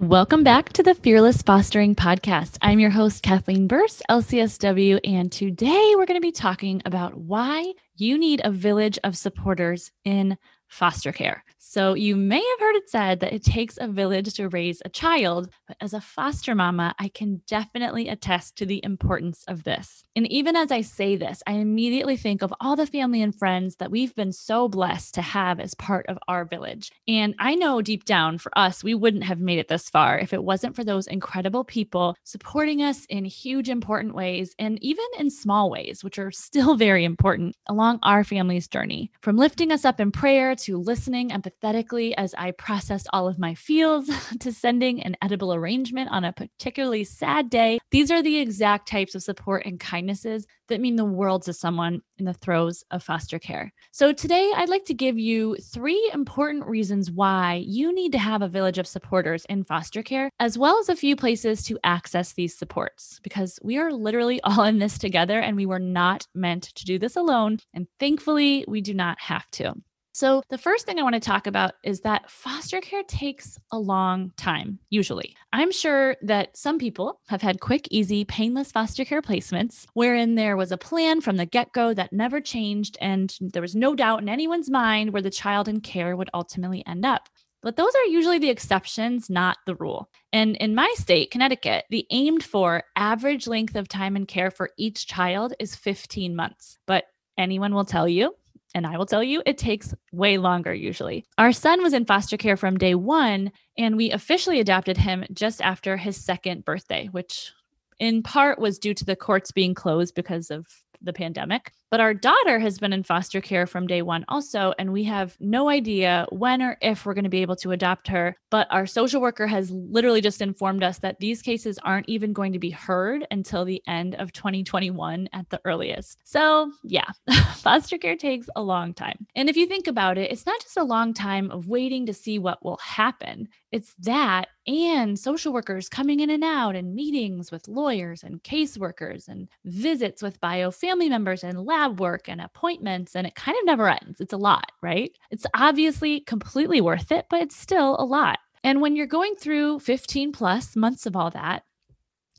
Welcome 0.00 0.44
back 0.44 0.72
to 0.74 0.84
the 0.84 0.94
Fearless 0.94 1.42
Fostering 1.42 1.96
Podcast. 1.96 2.56
I'm 2.62 2.78
your 2.78 2.90
host, 2.90 3.24
Kathleen 3.24 3.66
Burse, 3.66 4.00
LCSW, 4.08 5.00
and 5.02 5.32
today 5.32 5.94
we're 5.96 6.06
going 6.06 6.20
to 6.20 6.20
be 6.20 6.30
talking 6.30 6.80
about 6.84 7.16
why 7.16 7.72
you 7.96 8.16
need 8.16 8.40
a 8.44 8.52
village 8.52 9.00
of 9.02 9.16
supporters 9.16 9.90
in 10.04 10.38
foster 10.68 11.10
care. 11.10 11.42
So, 11.60 11.94
you 11.94 12.14
may 12.14 12.36
have 12.36 12.60
heard 12.60 12.76
it 12.76 12.88
said 12.88 13.18
that 13.20 13.32
it 13.32 13.42
takes 13.42 13.78
a 13.80 13.88
village 13.88 14.32
to 14.34 14.48
raise 14.48 14.80
a 14.84 14.88
child, 14.88 15.50
but 15.66 15.76
as 15.80 15.92
a 15.92 16.00
foster 16.00 16.54
mama, 16.54 16.94
I 17.00 17.08
can 17.08 17.42
definitely 17.48 18.08
attest 18.08 18.56
to 18.56 18.66
the 18.66 18.80
importance 18.84 19.44
of 19.48 19.64
this. 19.64 20.04
And 20.14 20.26
even 20.30 20.54
as 20.54 20.70
I 20.70 20.82
say 20.82 21.16
this, 21.16 21.42
I 21.48 21.54
immediately 21.54 22.16
think 22.16 22.42
of 22.42 22.54
all 22.60 22.76
the 22.76 22.86
family 22.86 23.22
and 23.22 23.34
friends 23.34 23.76
that 23.76 23.90
we've 23.90 24.14
been 24.14 24.32
so 24.32 24.68
blessed 24.68 25.14
to 25.14 25.22
have 25.22 25.58
as 25.58 25.74
part 25.74 26.06
of 26.06 26.18
our 26.28 26.44
village. 26.44 26.90
And 27.08 27.34
I 27.38 27.56
know 27.56 27.82
deep 27.82 28.04
down 28.04 28.38
for 28.38 28.56
us, 28.56 28.84
we 28.84 28.94
wouldn't 28.94 29.24
have 29.24 29.40
made 29.40 29.58
it 29.58 29.68
this 29.68 29.90
far 29.90 30.18
if 30.18 30.32
it 30.32 30.44
wasn't 30.44 30.76
for 30.76 30.84
those 30.84 31.08
incredible 31.08 31.64
people 31.64 32.16
supporting 32.22 32.82
us 32.82 33.04
in 33.06 33.24
huge, 33.24 33.68
important 33.68 34.14
ways 34.14 34.54
and 34.58 34.82
even 34.82 35.04
in 35.18 35.28
small 35.28 35.70
ways, 35.70 36.04
which 36.04 36.18
are 36.18 36.30
still 36.30 36.76
very 36.76 37.04
important 37.04 37.56
along 37.68 37.98
our 38.04 38.22
family's 38.22 38.68
journey. 38.68 39.10
From 39.22 39.36
lifting 39.36 39.72
us 39.72 39.84
up 39.84 40.00
in 40.00 40.12
prayer 40.12 40.54
to 40.54 40.78
listening 40.78 41.30
empathetically 41.30 41.57
as 41.62 42.34
I 42.34 42.52
processed 42.52 43.08
all 43.12 43.28
of 43.28 43.38
my 43.38 43.54
feels 43.54 44.08
to 44.40 44.52
sending 44.52 45.02
an 45.02 45.16
edible 45.22 45.52
arrangement 45.52 46.10
on 46.10 46.24
a 46.24 46.32
particularly 46.32 47.04
sad 47.04 47.50
day. 47.50 47.78
These 47.90 48.10
are 48.10 48.22
the 48.22 48.38
exact 48.38 48.88
types 48.88 49.14
of 49.14 49.22
support 49.22 49.64
and 49.66 49.80
kindnesses 49.80 50.46
that 50.68 50.80
mean 50.80 50.96
the 50.96 51.04
world 51.04 51.42
to 51.42 51.52
someone 51.52 52.02
in 52.18 52.24
the 52.24 52.34
throes 52.34 52.84
of 52.90 53.02
foster 53.02 53.38
care. 53.38 53.72
So, 53.90 54.12
today 54.12 54.52
I'd 54.54 54.68
like 54.68 54.84
to 54.86 54.94
give 54.94 55.18
you 55.18 55.56
three 55.56 56.10
important 56.12 56.66
reasons 56.66 57.10
why 57.10 57.62
you 57.66 57.94
need 57.94 58.12
to 58.12 58.18
have 58.18 58.42
a 58.42 58.48
village 58.48 58.78
of 58.78 58.86
supporters 58.86 59.44
in 59.48 59.64
foster 59.64 60.02
care, 60.02 60.30
as 60.38 60.58
well 60.58 60.78
as 60.78 60.88
a 60.88 60.96
few 60.96 61.16
places 61.16 61.62
to 61.64 61.78
access 61.84 62.32
these 62.32 62.56
supports, 62.56 63.20
because 63.22 63.58
we 63.62 63.78
are 63.78 63.92
literally 63.92 64.40
all 64.44 64.64
in 64.64 64.78
this 64.78 64.98
together 64.98 65.40
and 65.40 65.56
we 65.56 65.66
were 65.66 65.78
not 65.78 66.26
meant 66.34 66.64
to 66.74 66.84
do 66.84 66.98
this 66.98 67.16
alone. 67.16 67.58
And 67.74 67.86
thankfully, 67.98 68.64
we 68.68 68.80
do 68.80 68.94
not 68.94 69.18
have 69.20 69.50
to. 69.52 69.74
So, 70.12 70.42
the 70.48 70.58
first 70.58 70.84
thing 70.86 70.98
I 70.98 71.02
want 71.02 71.14
to 71.14 71.20
talk 71.20 71.46
about 71.46 71.74
is 71.84 72.00
that 72.00 72.30
foster 72.30 72.80
care 72.80 73.02
takes 73.04 73.58
a 73.70 73.78
long 73.78 74.32
time, 74.36 74.78
usually. 74.90 75.36
I'm 75.52 75.70
sure 75.70 76.16
that 76.22 76.56
some 76.56 76.78
people 76.78 77.20
have 77.28 77.42
had 77.42 77.60
quick, 77.60 77.86
easy, 77.90 78.24
painless 78.24 78.72
foster 78.72 79.04
care 79.04 79.22
placements 79.22 79.86
wherein 79.94 80.34
there 80.34 80.56
was 80.56 80.72
a 80.72 80.78
plan 80.78 81.20
from 81.20 81.36
the 81.36 81.46
get 81.46 81.72
go 81.72 81.94
that 81.94 82.12
never 82.12 82.40
changed, 82.40 82.96
and 83.00 83.36
there 83.40 83.62
was 83.62 83.76
no 83.76 83.94
doubt 83.94 84.22
in 84.22 84.28
anyone's 84.28 84.70
mind 84.70 85.12
where 85.12 85.22
the 85.22 85.30
child 85.30 85.68
in 85.68 85.80
care 85.80 86.16
would 86.16 86.30
ultimately 86.34 86.84
end 86.86 87.04
up. 87.04 87.28
But 87.60 87.76
those 87.76 87.94
are 87.94 88.04
usually 88.04 88.38
the 88.38 88.50
exceptions, 88.50 89.28
not 89.28 89.58
the 89.66 89.74
rule. 89.74 90.08
And 90.32 90.56
in 90.56 90.74
my 90.74 90.92
state, 90.96 91.30
Connecticut, 91.30 91.84
the 91.90 92.06
aimed 92.10 92.44
for 92.44 92.84
average 92.94 93.46
length 93.46 93.74
of 93.74 93.88
time 93.88 94.16
in 94.16 94.26
care 94.26 94.50
for 94.50 94.70
each 94.78 95.06
child 95.06 95.54
is 95.58 95.74
15 95.74 96.36
months. 96.36 96.78
But 96.86 97.04
anyone 97.36 97.74
will 97.74 97.84
tell 97.84 98.08
you 98.08 98.34
and 98.78 98.86
I 98.86 98.96
will 98.96 99.06
tell 99.06 99.24
you, 99.24 99.42
it 99.44 99.58
takes 99.58 99.92
way 100.12 100.38
longer 100.38 100.72
usually. 100.72 101.26
Our 101.36 101.52
son 101.52 101.82
was 101.82 101.92
in 101.92 102.04
foster 102.04 102.36
care 102.36 102.56
from 102.56 102.78
day 102.78 102.94
one, 102.94 103.50
and 103.76 103.96
we 103.96 104.12
officially 104.12 104.60
adopted 104.60 104.96
him 104.96 105.24
just 105.32 105.60
after 105.60 105.96
his 105.96 106.16
second 106.16 106.64
birthday, 106.64 107.08
which 107.10 107.52
in 107.98 108.22
part 108.22 108.60
was 108.60 108.78
due 108.78 108.94
to 108.94 109.04
the 109.04 109.16
courts 109.16 109.50
being 109.50 109.74
closed 109.74 110.14
because 110.14 110.52
of 110.52 110.64
the 111.02 111.12
pandemic. 111.12 111.72
But 111.90 112.00
our 112.00 112.14
daughter 112.14 112.58
has 112.58 112.78
been 112.78 112.92
in 112.92 113.02
foster 113.02 113.40
care 113.40 113.66
from 113.66 113.86
day 113.86 114.02
one 114.02 114.24
also, 114.28 114.74
and 114.78 114.92
we 114.92 115.04
have 115.04 115.36
no 115.40 115.68
idea 115.68 116.26
when 116.30 116.62
or 116.62 116.76
if 116.82 117.06
we're 117.06 117.14
going 117.14 117.24
to 117.24 117.30
be 117.30 117.42
able 117.42 117.56
to 117.56 117.72
adopt 117.72 118.08
her. 118.08 118.36
But 118.50 118.66
our 118.70 118.86
social 118.86 119.20
worker 119.20 119.46
has 119.46 119.70
literally 119.70 120.20
just 120.20 120.42
informed 120.42 120.82
us 120.82 120.98
that 120.98 121.20
these 121.20 121.42
cases 121.42 121.78
aren't 121.82 122.08
even 122.08 122.32
going 122.32 122.52
to 122.52 122.58
be 122.58 122.70
heard 122.70 123.26
until 123.30 123.64
the 123.64 123.82
end 123.86 124.14
of 124.16 124.32
2021 124.32 125.28
at 125.32 125.48
the 125.50 125.60
earliest. 125.64 126.18
So, 126.24 126.72
yeah, 126.84 127.10
foster 127.56 127.98
care 127.98 128.16
takes 128.16 128.48
a 128.54 128.62
long 128.62 128.92
time. 128.92 129.26
And 129.34 129.48
if 129.48 129.56
you 129.56 129.66
think 129.66 129.86
about 129.86 130.18
it, 130.18 130.30
it's 130.30 130.46
not 130.46 130.60
just 130.60 130.76
a 130.76 130.84
long 130.84 131.14
time 131.14 131.50
of 131.50 131.68
waiting 131.68 132.06
to 132.06 132.14
see 132.14 132.38
what 132.38 132.62
will 132.64 132.78
happen, 132.78 133.48
it's 133.70 133.94
that 134.00 134.48
and 134.66 135.18
social 135.18 135.52
workers 135.52 135.88
coming 135.88 136.20
in 136.20 136.30
and 136.30 136.44
out 136.44 136.76
and 136.76 136.94
meetings 136.94 137.50
with 137.50 137.68
lawyers 137.68 138.22
and 138.22 138.42
caseworkers 138.42 139.28
and 139.28 139.48
visits 139.64 140.22
with 140.22 140.40
bio 140.40 140.70
family 140.70 141.08
members 141.08 141.42
and 141.44 141.64
lab 141.78 142.00
work 142.00 142.28
and 142.28 142.40
appointments. 142.40 143.14
And 143.14 143.26
it 143.26 143.34
kind 143.34 143.56
of 143.58 143.66
never 143.66 143.88
ends. 143.88 144.20
It's 144.20 144.32
a 144.32 144.38
lot, 144.38 144.72
right? 144.82 145.12
It's 145.30 145.46
obviously 145.54 146.20
completely 146.20 146.80
worth 146.80 147.12
it, 147.12 147.26
but 147.30 147.40
it's 147.40 147.56
still 147.56 147.96
a 147.98 148.04
lot. 148.04 148.38
And 148.64 148.80
when 148.80 148.96
you're 148.96 149.06
going 149.06 149.34
through 149.36 149.80
15 149.80 150.32
plus 150.32 150.74
months 150.74 151.06
of 151.06 151.16
all 151.16 151.30
that, 151.30 151.62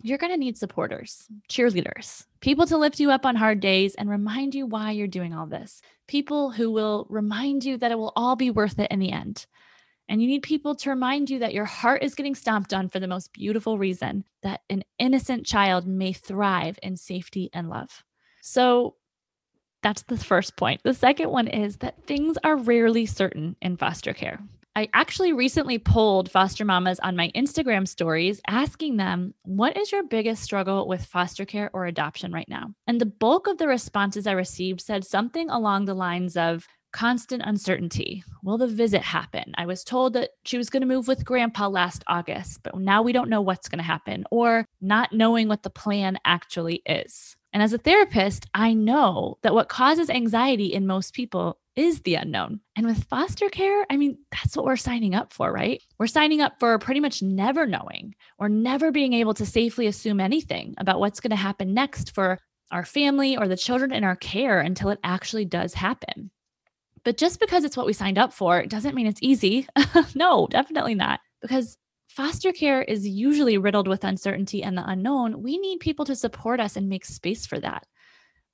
you're 0.01 0.17
going 0.17 0.31
to 0.31 0.37
need 0.37 0.57
supporters, 0.57 1.25
cheerleaders, 1.49 2.25
people 2.39 2.65
to 2.67 2.77
lift 2.77 2.99
you 2.99 3.11
up 3.11 3.25
on 3.25 3.35
hard 3.35 3.59
days 3.59 3.95
and 3.95 4.09
remind 4.09 4.55
you 4.55 4.65
why 4.65 4.91
you're 4.91 5.07
doing 5.07 5.33
all 5.33 5.45
this, 5.45 5.81
people 6.07 6.51
who 6.51 6.71
will 6.71 7.05
remind 7.09 7.65
you 7.65 7.77
that 7.77 7.91
it 7.91 7.97
will 7.97 8.13
all 8.15 8.35
be 8.37 8.49
worth 8.49 8.79
it 8.79 8.91
in 8.91 8.99
the 8.99 9.11
end. 9.11 9.45
And 10.07 10.21
you 10.21 10.27
need 10.27 10.41
people 10.41 10.73
to 10.75 10.89
remind 10.89 11.29
you 11.29 11.39
that 11.39 11.53
your 11.53 11.65
heart 11.65 12.01
is 12.01 12.15
getting 12.15 12.33
stomped 12.33 12.73
on 12.73 12.87
for 12.89 12.99
the 12.99 13.07
most 13.07 13.31
beautiful 13.33 13.77
reason 13.77 14.23
that 14.41 14.61
an 14.69 14.83
innocent 14.97 15.45
child 15.45 15.85
may 15.85 16.13
thrive 16.13 16.79
in 16.81 16.95
safety 16.97 17.49
and 17.53 17.69
love. 17.69 18.03
So 18.41 18.95
that's 19.81 20.03
the 20.03 20.17
first 20.17 20.55
point. 20.55 20.81
The 20.83 20.93
second 20.93 21.29
one 21.29 21.47
is 21.47 21.77
that 21.77 22.05
things 22.05 22.37
are 22.43 22.57
rarely 22.57 23.05
certain 23.05 23.55
in 23.61 23.77
foster 23.77 24.13
care. 24.13 24.39
I 24.75 24.87
actually 24.93 25.33
recently 25.33 25.79
polled 25.79 26.31
foster 26.31 26.63
mamas 26.63 26.99
on 26.99 27.15
my 27.15 27.31
Instagram 27.35 27.87
stories 27.87 28.39
asking 28.47 28.97
them, 28.97 29.33
What 29.43 29.75
is 29.75 29.91
your 29.91 30.03
biggest 30.03 30.43
struggle 30.43 30.87
with 30.87 31.05
foster 31.05 31.43
care 31.43 31.69
or 31.73 31.85
adoption 31.85 32.31
right 32.31 32.47
now? 32.47 32.73
And 32.87 33.01
the 33.01 33.05
bulk 33.05 33.47
of 33.47 33.57
the 33.57 33.67
responses 33.67 34.27
I 34.27 34.33
received 34.33 34.81
said 34.81 35.05
something 35.05 35.49
along 35.49 35.85
the 35.85 35.95
lines 35.95 36.37
of, 36.37 36.67
constant 36.91 37.43
uncertainty. 37.45 38.23
Will 38.43 38.57
the 38.57 38.67
visit 38.67 39.01
happen? 39.01 39.53
I 39.57 39.65
was 39.65 39.83
told 39.83 40.13
that 40.13 40.31
she 40.43 40.57
was 40.57 40.69
going 40.69 40.81
to 40.81 40.87
move 40.87 41.07
with 41.07 41.25
grandpa 41.25 41.67
last 41.67 42.03
August, 42.07 42.61
but 42.63 42.75
now 42.75 43.01
we 43.01 43.13
don't 43.13 43.29
know 43.29 43.41
what's 43.41 43.69
going 43.69 43.79
to 43.79 43.83
happen, 43.83 44.25
or 44.31 44.65
not 44.81 45.13
knowing 45.13 45.47
what 45.47 45.63
the 45.63 45.69
plan 45.69 46.17
actually 46.25 46.81
is. 46.85 47.35
And 47.53 47.63
as 47.63 47.73
a 47.73 47.77
therapist, 47.77 48.47
I 48.53 48.73
know 48.73 49.37
that 49.41 49.53
what 49.53 49.69
causes 49.69 50.09
anxiety 50.09 50.67
in 50.67 50.85
most 50.85 51.13
people 51.13 51.59
is 51.75 52.01
the 52.01 52.15
unknown. 52.15 52.59
And 52.75 52.85
with 52.85 53.05
foster 53.05 53.49
care, 53.49 53.85
I 53.89 53.97
mean, 53.97 54.17
that's 54.31 54.55
what 54.55 54.65
we're 54.65 54.75
signing 54.75 55.15
up 55.15 55.33
for, 55.33 55.51
right? 55.51 55.81
We're 55.97 56.07
signing 56.07 56.41
up 56.41 56.59
for 56.59 56.77
pretty 56.77 56.99
much 56.99 57.21
never 57.21 57.65
knowing 57.65 58.15
or 58.37 58.49
never 58.49 58.91
being 58.91 59.13
able 59.13 59.33
to 59.35 59.45
safely 59.45 59.87
assume 59.87 60.19
anything 60.19 60.75
about 60.77 60.99
what's 60.99 61.19
going 61.19 61.31
to 61.31 61.35
happen 61.37 61.73
next 61.73 62.13
for 62.13 62.39
our 62.71 62.85
family 62.85 63.37
or 63.37 63.47
the 63.47 63.57
children 63.57 63.93
in 63.93 64.03
our 64.03 64.15
care 64.15 64.59
until 64.59 64.89
it 64.89 64.99
actually 65.03 65.45
does 65.45 65.73
happen. 65.73 66.31
But 67.03 67.17
just 67.17 67.39
because 67.39 67.63
it's 67.63 67.77
what 67.77 67.85
we 67.85 67.93
signed 67.93 68.17
up 68.17 68.33
for 68.33 68.65
doesn't 68.65 68.93
mean 68.93 69.07
it's 69.07 69.23
easy. 69.23 69.67
no, 70.15 70.47
definitely 70.51 70.95
not. 70.95 71.21
Because 71.41 71.77
foster 72.09 72.51
care 72.51 72.81
is 72.81 73.07
usually 73.07 73.57
riddled 73.57 73.87
with 73.87 74.03
uncertainty 74.03 74.63
and 74.63 74.77
the 74.77 74.83
unknown. 74.85 75.41
We 75.41 75.57
need 75.57 75.79
people 75.79 76.05
to 76.05 76.15
support 76.15 76.59
us 76.59 76.75
and 76.75 76.89
make 76.89 77.05
space 77.05 77.45
for 77.45 77.59
that. 77.59 77.85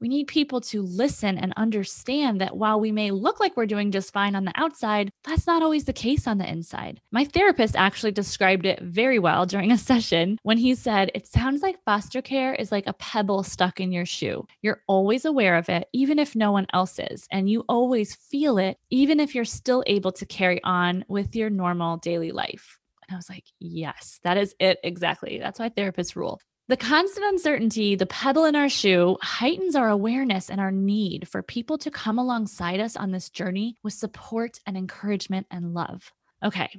We 0.02 0.10
need 0.10 0.28
people 0.28 0.60
to 0.62 0.82
listen 0.82 1.38
and 1.38 1.54
understand 1.56 2.42
that 2.42 2.58
while 2.58 2.82
we 2.82 2.92
may 2.92 3.12
look 3.12 3.40
like 3.40 3.56
we're 3.56 3.66
doing 3.66 3.92
just 3.92 4.12
fine 4.12 4.36
on 4.36 4.44
the 4.44 4.52
outside, 4.56 5.10
that's 5.24 5.48
not 5.48 5.64
always 5.64 5.86
the 5.86 5.94
case 5.94 6.28
on 6.28 6.38
the 6.38 6.48
inside. 6.48 7.00
My 7.12 7.24
therapist 7.24 7.78
actually 7.78 8.12
described 8.12 8.66
it 8.66 8.82
very 8.82 9.20
well 9.20 9.46
during 9.46 9.72
a 9.72 9.78
session 9.90 10.38
when 10.44 10.58
he 10.58 10.76
said, 10.76 11.12
It 11.16 11.26
sounds 11.26 11.62
like 11.62 11.82
foster 11.86 12.22
care 12.22 12.54
is 12.54 12.74
like 12.74 12.88
a 12.88 12.94
pebble 12.94 13.44
stuck 13.44 13.80
in 13.80 13.94
your 13.94 14.06
shoe. 14.06 14.46
You're 14.62 14.82
always 14.88 15.24
aware 15.24 15.56
of 15.56 15.70
it, 15.70 15.88
even 15.94 16.20
if 16.20 16.36
no 16.36 16.52
one 16.52 16.68
else 16.74 17.00
is, 17.00 17.26
and 17.32 17.50
you 17.50 17.64
always 17.70 18.16
feel 18.16 18.58
it, 18.58 18.78
even 18.90 19.22
if 19.22 19.34
you're 19.34 19.46
still 19.46 19.82
able 19.88 20.12
to 20.12 20.26
carry 20.26 20.62
on 20.64 21.06
with 21.08 21.36
your 21.38 21.50
normal 21.50 21.98
daily 21.98 22.32
life. 22.32 22.80
And 23.08 23.16
I 23.16 23.18
was 23.18 23.30
like, 23.30 23.46
yes, 23.60 24.20
that 24.24 24.38
is 24.38 24.56
it 24.60 24.80
exactly. 24.84 25.40
That's 25.40 25.60
why 25.60 25.70
therapists 25.70 26.16
rule. 26.16 26.40
The 26.68 26.78
constant 26.78 27.28
uncertainty, 27.28 27.96
the 27.96 28.08
pebble 28.08 28.46
in 28.46 28.56
our 28.56 28.70
shoe, 28.70 29.18
heightens 29.22 29.76
our 29.76 29.90
awareness 29.90 30.50
and 30.50 30.60
our 30.60 30.72
need 30.72 31.28
for 31.28 31.44
people 31.44 31.78
to 31.78 31.92
come 31.92 32.18
alongside 32.18 32.80
us 32.80 32.96
on 32.96 33.12
this 33.12 33.30
journey 33.30 33.78
with 33.84 33.94
support 33.94 34.60
and 34.66 34.76
encouragement 34.76 35.46
and 35.52 35.76
love. 35.76 36.12
Okay, 36.44 36.70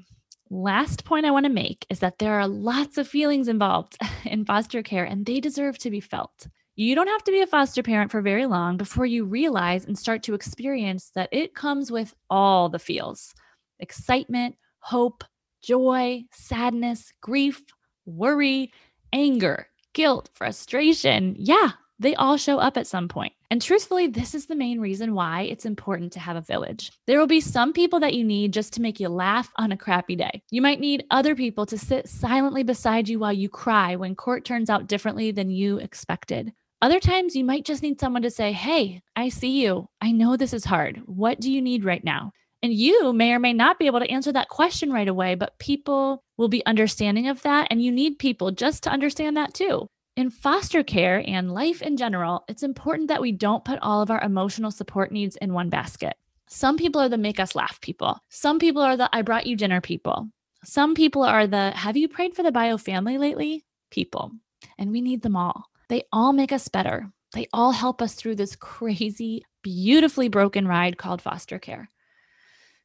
Last 0.49 1.05
point 1.05 1.27
I 1.27 1.33
want 1.33 1.45
to 1.45 1.53
make 1.53 1.87
is 1.91 1.99
that 2.01 2.21
there 2.21 2.39
are 2.39 2.47
lots 2.47 2.99
of 2.99 3.09
feelings 3.09 3.49
involved 3.49 3.99
in 4.25 4.45
foster 4.45 4.83
care 4.83 5.05
and 5.05 5.27
they 5.27 5.41
deserve 5.41 5.77
to 5.79 5.91
be 5.91 6.01
felt. 6.01 6.47
You 6.77 6.95
don't 6.95 7.09
have 7.09 7.25
to 7.25 7.33
be 7.33 7.41
a 7.41 7.47
foster 7.47 7.83
parent 7.83 8.13
for 8.13 8.21
very 8.21 8.47
long 8.47 8.77
before 8.77 9.07
you 9.07 9.25
realize 9.25 9.85
and 9.85 9.99
start 9.99 10.23
to 10.25 10.35
experience 10.35 11.11
that 11.17 11.31
it 11.33 11.55
comes 11.55 11.91
with 11.91 12.15
all 12.31 12.69
the 12.69 12.79
feels 12.79 13.35
excitement, 13.81 14.57
hope, 14.79 15.25
joy, 15.67 16.23
sadness, 16.31 17.13
grief, 17.21 17.61
worry, 18.07 18.73
anger, 19.13 19.67
guilt, 19.95 20.31
frustration. 20.33 21.35
Yeah, 21.37 21.73
they 21.99 22.15
all 22.15 22.37
show 22.37 22.59
up 22.59 22.77
at 22.77 22.87
some 22.87 23.09
point. 23.09 23.33
And 23.51 23.61
truthfully, 23.61 24.07
this 24.07 24.35
is 24.35 24.47
the 24.47 24.55
main 24.55 24.81
reason 24.81 25.15
why 25.15 25.43
it's 25.43 25.65
important 25.65 26.13
to 26.13 26.21
have 26.21 26.37
a 26.37 26.41
village. 26.41 26.93
There 27.07 27.19
will 27.19 27.27
be 27.27 27.41
some 27.41 27.73
people 27.73 27.99
that 28.01 28.15
you 28.15 28.23
need 28.23 28.53
just 28.53 28.73
to 28.75 28.81
make 28.81 29.01
you 29.01 29.09
laugh 29.09 29.51
on 29.57 29.73
a 29.73 29.77
crappy 29.77 30.15
day. 30.15 30.43
You 30.51 30.63
might 30.63 30.81
need 30.81 31.05
other 31.11 31.35
people 31.35 31.67
to 31.67 31.79
sit 31.79 32.09
silently 32.09 32.63
beside 32.63 33.09
you 33.09 33.19
while 33.19 33.33
you 33.33 33.49
cry 33.49 33.97
when 33.97 34.15
court 34.15 34.45
turns 34.45 34.71
out 34.71 34.87
differently 34.87 35.33
than 35.33 35.51
you 35.51 35.79
expected. 35.79 36.53
Other 36.83 37.01
times, 37.01 37.35
you 37.35 37.45
might 37.45 37.65
just 37.65 37.83
need 37.83 37.99
someone 37.99 38.23
to 38.23 38.31
say, 38.31 38.53
Hey, 38.53 39.01
I 39.17 39.31
see 39.31 39.63
you. 39.63 39.89
I 40.01 40.13
know 40.13 40.37
this 40.37 40.53
is 40.53 40.65
hard. 40.65 41.03
What 41.07 41.41
do 41.41 41.51
you 41.51 41.63
need 41.63 41.85
right 41.85 42.05
now? 42.05 42.33
And 42.67 42.75
you 42.75 43.13
may 43.13 43.33
or 43.33 43.39
may 43.39 43.53
not 43.53 43.79
be 43.79 43.87
able 43.87 44.01
to 44.01 44.11
answer 44.11 44.33
that 44.33 44.49
question 44.49 44.93
right 44.93 45.07
away, 45.07 45.37
but 45.37 45.57
people 45.61 46.25
will 46.37 46.49
be 46.49 46.67
understanding 46.67 47.29
of 47.29 47.41
that. 47.43 47.69
And 47.71 47.81
you 47.81 47.93
need 47.93 48.19
people 48.19 48.51
just 48.51 48.83
to 48.83 48.91
understand 48.91 49.37
that 49.37 49.55
too. 49.55 49.87
In 50.17 50.31
foster 50.31 50.83
care 50.83 51.23
and 51.25 51.55
life 51.55 51.81
in 51.81 51.97
general, 51.97 52.43
it's 52.49 52.65
important 52.65 53.07
that 53.07 53.21
we 53.21 53.31
don't 53.31 53.65
put 53.65 53.79
all 53.83 54.03
of 54.03 54.11
our 54.11 54.21
emotional 54.21 54.73
support 54.73 55.13
needs 55.13 55.37
in 55.37 55.53
one 55.53 55.71
basket. 55.71 56.17
Some 56.49 56.77
people 56.77 57.01
are 57.01 57.09
the 57.09 57.17
make 57.17 57.39
us 57.39 57.55
laugh 57.55 57.81
people. 57.81 58.19
Some 58.31 58.59
people 58.59 58.83
are 58.83 58.97
the 58.97 59.09
I 59.13 59.23
brought 59.23 59.47
you 59.47 59.55
dinner 59.55 59.81
people. 59.81 60.29
Some 60.65 60.97
people 60.97 61.23
are 61.23 61.47
the 61.47 61.71
have 61.71 61.97
you 61.97 62.09
prayed 62.09 62.35
for 62.35 62.43
the 62.43 62.51
bio 62.51 62.79
family 62.79 63.17
lately 63.17 63.65
people. 63.93 64.33
And 64.77 64.91
we 64.91 65.01
need 65.01 65.23
them 65.23 65.37
all. 65.37 65.67
They 65.89 66.03
all 66.13 66.33
make 66.33 66.51
us 66.51 66.67
better. 66.67 67.13
They 67.33 67.47
all 67.53 67.71
help 67.71 68.03
us 68.03 68.15
through 68.15 68.35
this 68.35 68.57
crazy, 68.57 69.45
beautifully 69.63 70.27
broken 70.27 70.67
ride 70.67 70.99
called 70.99 71.23
foster 71.23 71.61
care. 71.61 71.89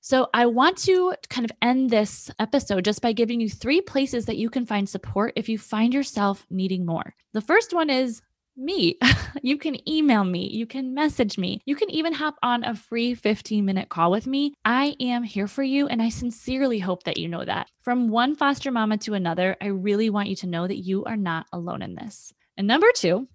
So, 0.04 0.30
I 0.34 0.48
want 0.48 0.78
to 0.80 1.14
kind 1.30 1.46
of 1.46 1.52
end 1.62 1.92
this 1.92 2.32
episode 2.40 2.86
just 2.86 3.04
by 3.04 3.14
giving 3.14 3.40
you 3.40 3.50
three 3.50 3.82
places 3.82 4.26
that 4.26 4.38
you 4.38 4.50
can 4.50 4.66
find 4.66 4.90
support 4.90 5.34
if 5.36 5.48
you 5.48 5.60
find 5.60 5.94
yourself 5.94 6.46
needing 6.50 6.88
more. 6.88 7.14
The 7.34 7.42
first 7.42 7.72
one 7.72 7.92
is 7.92 8.24
me. 8.58 8.98
you 9.44 9.58
can 9.58 9.88
email 9.88 10.24
me, 10.24 10.50
you 10.50 10.66
can 10.66 10.94
message 10.94 11.38
me, 11.38 11.62
you 11.66 11.76
can 11.76 11.90
even 11.92 12.14
hop 12.14 12.36
on 12.42 12.64
a 12.64 12.76
free 12.76 13.14
15 13.14 13.64
minute 13.64 13.90
call 13.90 14.12
with 14.12 14.28
me. 14.28 14.54
I 14.66 14.96
am 15.00 15.24
here 15.24 15.48
for 15.48 15.64
you, 15.64 15.88
and 15.88 16.02
I 16.02 16.10
sincerely 16.10 16.80
hope 16.80 17.04
that 17.04 17.18
you 17.18 17.28
know 17.28 17.46
that. 17.46 17.68
From 17.84 18.10
one 18.10 18.36
foster 18.36 18.72
mama 18.72 18.98
to 19.00 19.14
another, 19.14 19.56
I 19.62 19.68
really 19.68 20.10
want 20.10 20.30
you 20.30 20.36
to 20.38 20.48
know 20.48 20.68
that 20.68 20.84
you 20.84 21.06
are 21.06 21.18
not 21.18 21.46
alone 21.54 21.82
in 21.82 21.96
this. 21.96 22.34
And 22.58 22.68
number 22.68 22.88
two, 22.96 23.28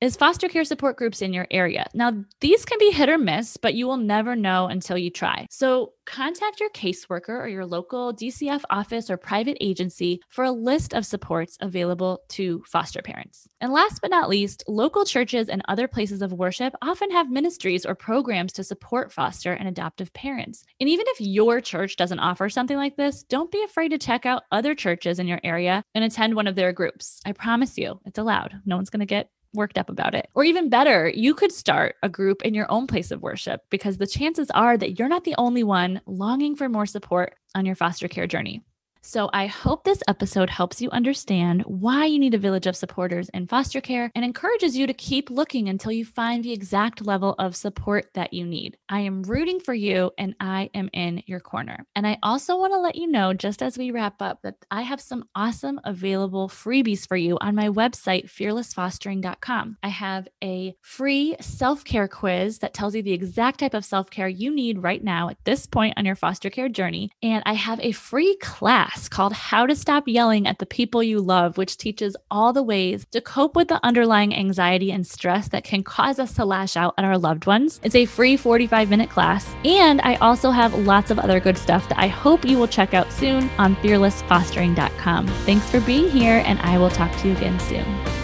is 0.00 0.16
foster 0.16 0.48
care 0.48 0.64
support 0.64 0.96
groups 0.96 1.22
in 1.22 1.32
your 1.32 1.46
area. 1.50 1.86
Now, 1.94 2.12
these 2.40 2.64
can 2.64 2.78
be 2.78 2.90
hit 2.90 3.08
or 3.08 3.18
miss, 3.18 3.56
but 3.56 3.74
you 3.74 3.86
will 3.86 3.96
never 3.96 4.36
know 4.36 4.66
until 4.66 4.96
you 4.96 5.10
try. 5.10 5.46
So, 5.50 5.92
contact 6.06 6.58
your 6.58 6.70
caseworker 6.70 7.38
or 7.38 7.48
your 7.48 7.66
local 7.66 8.14
DCF 8.14 8.62
office 8.70 9.10
or 9.10 9.18
private 9.18 9.58
agency 9.60 10.22
for 10.30 10.44
a 10.44 10.50
list 10.50 10.94
of 10.94 11.04
supports 11.04 11.58
available 11.60 12.22
to 12.28 12.62
foster 12.66 13.02
parents. 13.02 13.46
And 13.60 13.72
last 13.72 14.00
but 14.00 14.10
not 14.10 14.30
least, 14.30 14.64
local 14.66 15.04
churches 15.04 15.50
and 15.50 15.60
other 15.68 15.86
places 15.86 16.22
of 16.22 16.32
worship 16.32 16.72
often 16.80 17.10
have 17.10 17.30
ministries 17.30 17.84
or 17.84 17.94
programs 17.94 18.54
to 18.54 18.64
support 18.64 19.12
foster 19.12 19.52
and 19.52 19.68
adoptive 19.68 20.10
parents. 20.14 20.64
And 20.80 20.88
even 20.88 21.04
if 21.08 21.20
your 21.20 21.60
church 21.60 21.96
doesn't 21.96 22.20
offer 22.20 22.48
something 22.48 22.76
like 22.76 22.96
this, 22.96 23.24
don't 23.24 23.52
be 23.52 23.62
afraid 23.62 23.90
to 23.90 23.98
check 23.98 24.24
out 24.24 24.44
other 24.50 24.74
churches 24.74 25.18
in 25.18 25.26
your 25.26 25.40
area 25.44 25.82
and 25.94 26.04
attend 26.04 26.34
one 26.34 26.46
of 26.46 26.56
their 26.56 26.72
groups. 26.72 27.20
I 27.26 27.32
promise 27.32 27.76
you, 27.76 28.00
it's 28.06 28.18
allowed. 28.18 28.54
No 28.64 28.76
one's 28.76 28.90
going 28.90 29.00
to 29.00 29.06
get 29.06 29.28
worked 29.54 29.78
up 29.78 29.90
about 29.90 30.14
it. 30.14 30.28
Or 30.34 30.44
even 30.44 30.68
better, 30.68 31.08
you 31.08 31.34
could 31.34 31.52
start 31.52 31.96
a 32.02 32.08
group 32.08 32.42
in 32.42 32.54
your 32.54 32.70
own 32.70 32.86
place 32.86 33.10
of 33.10 33.22
worship 33.22 33.62
because 33.70 33.96
the 33.96 34.06
chances 34.06 34.50
are 34.50 34.76
that 34.76 34.98
you're 34.98 35.08
not 35.08 35.24
the 35.24 35.34
only 35.38 35.64
one 35.64 36.00
longing 36.06 36.56
for 36.56 36.68
more 36.68 36.86
support 36.86 37.34
on 37.54 37.66
your 37.66 37.74
foster 37.74 38.08
care 38.08 38.26
journey. 38.26 38.62
So 39.08 39.30
I 39.32 39.46
hope 39.46 39.84
this 39.84 40.02
episode 40.06 40.50
helps 40.50 40.82
you 40.82 40.90
understand 40.90 41.62
why 41.62 42.04
you 42.04 42.18
need 42.18 42.34
a 42.34 42.38
village 42.38 42.66
of 42.66 42.76
supporters 42.76 43.30
in 43.30 43.46
foster 43.46 43.80
care 43.80 44.10
and 44.14 44.22
encourages 44.22 44.76
you 44.76 44.86
to 44.86 44.92
keep 44.92 45.30
looking 45.30 45.70
until 45.70 45.92
you 45.92 46.04
find 46.04 46.44
the 46.44 46.52
exact 46.52 47.06
level 47.06 47.34
of 47.38 47.56
support 47.56 48.10
that 48.12 48.34
you 48.34 48.44
need. 48.44 48.76
I 48.90 49.00
am 49.00 49.22
rooting 49.22 49.60
for 49.60 49.72
you 49.72 50.10
and 50.18 50.34
I 50.40 50.68
am 50.74 50.90
in 50.92 51.22
your 51.24 51.40
corner. 51.40 51.86
And 51.96 52.06
I 52.06 52.18
also 52.22 52.58
want 52.58 52.74
to 52.74 52.78
let 52.80 52.96
you 52.96 53.06
know, 53.06 53.32
just 53.32 53.62
as 53.62 53.78
we 53.78 53.92
wrap 53.92 54.20
up, 54.20 54.42
that 54.42 54.56
I 54.70 54.82
have 54.82 55.00
some 55.00 55.24
awesome 55.34 55.80
available 55.84 56.50
freebies 56.50 57.08
for 57.08 57.16
you 57.16 57.38
on 57.40 57.54
my 57.54 57.70
website, 57.70 58.26
fearlessfostering.com. 58.26 59.78
I 59.82 59.88
have 59.88 60.28
a 60.44 60.74
free 60.82 61.34
self 61.40 61.82
care 61.82 62.08
quiz 62.08 62.58
that 62.58 62.74
tells 62.74 62.94
you 62.94 63.02
the 63.02 63.14
exact 63.14 63.60
type 63.60 63.72
of 63.72 63.86
self 63.86 64.10
care 64.10 64.28
you 64.28 64.54
need 64.54 64.82
right 64.82 65.02
now 65.02 65.30
at 65.30 65.42
this 65.44 65.64
point 65.64 65.94
on 65.96 66.04
your 66.04 66.14
foster 66.14 66.50
care 66.50 66.68
journey. 66.68 67.10
And 67.22 67.42
I 67.46 67.54
have 67.54 67.80
a 67.80 67.92
free 67.92 68.36
class 68.42 68.97
class 68.98 69.08
called 69.08 69.32
How 69.32 69.66
to 69.66 69.76
Stop 69.76 70.08
Yelling 70.08 70.46
at 70.46 70.58
the 70.58 70.66
People 70.66 71.02
You 71.02 71.20
Love, 71.20 71.56
which 71.56 71.76
teaches 71.76 72.16
all 72.30 72.52
the 72.52 72.62
ways 72.62 73.06
to 73.12 73.20
cope 73.20 73.54
with 73.54 73.68
the 73.68 73.84
underlying 73.84 74.34
anxiety 74.34 74.90
and 74.90 75.06
stress 75.06 75.48
that 75.48 75.64
can 75.64 75.82
cause 75.84 76.18
us 76.18 76.34
to 76.34 76.44
lash 76.44 76.76
out 76.76 76.94
at 76.98 77.04
our 77.04 77.18
loved 77.18 77.46
ones. 77.46 77.80
It's 77.84 77.94
a 77.94 78.06
free 78.06 78.36
45 78.36 78.90
minute 78.90 79.10
class. 79.10 79.46
And 79.64 80.00
I 80.02 80.16
also 80.16 80.50
have 80.50 80.74
lots 80.74 81.10
of 81.10 81.18
other 81.18 81.38
good 81.38 81.58
stuff 81.58 81.88
that 81.88 81.98
I 81.98 82.08
hope 82.08 82.44
you 82.44 82.58
will 82.58 82.66
check 82.66 82.94
out 82.94 83.12
soon 83.12 83.48
on 83.58 83.76
fearlessfostering.com. 83.76 85.28
Thanks 85.46 85.70
for 85.70 85.80
being 85.80 86.10
here, 86.10 86.42
and 86.44 86.58
I 86.60 86.78
will 86.78 86.90
talk 86.90 87.14
to 87.18 87.28
you 87.28 87.36
again 87.36 87.60
soon. 87.60 88.17